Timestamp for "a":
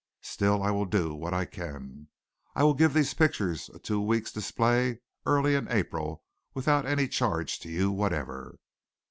3.71-3.77